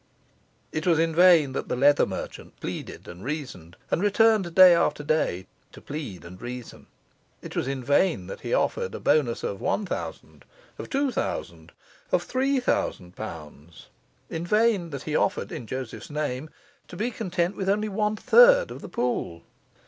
It 0.71 0.87
was 0.87 0.97
in 0.97 1.13
vain 1.13 1.51
that 1.53 1.67
the 1.69 1.75
leather 1.75 2.07
merchant 2.07 2.59
pleaded 2.59 3.07
and 3.07 3.23
reasoned, 3.23 3.75
and 3.91 4.01
returned 4.01 4.55
day 4.55 4.73
after 4.73 5.03
day 5.03 5.45
to 5.73 5.79
plead 5.79 6.25
and 6.25 6.41
reason. 6.41 6.87
It 7.43 7.55
was 7.55 7.67
in 7.67 7.83
vain 7.83 8.25
that 8.25 8.39
he 8.41 8.51
offered 8.51 8.95
a 8.95 8.99
bonus 8.99 9.43
of 9.43 9.61
one 9.61 9.85
thousand, 9.85 10.43
of 10.79 10.89
two 10.89 11.11
thousand, 11.11 11.71
of 12.11 12.23
three 12.23 12.59
thousand 12.59 13.15
pounds; 13.15 13.89
in 14.27 14.43
vain 14.43 14.89
that 14.89 15.03
he 15.03 15.15
offered, 15.15 15.51
in 15.51 15.67
Joseph's 15.67 16.09
name, 16.09 16.49
to 16.87 16.95
be 16.95 17.11
content 17.11 17.55
with 17.55 17.69
only 17.69 17.87
one 17.87 18.15
third 18.15 18.71
of 18.71 18.81
the 18.81 18.89
pool. 18.89 19.43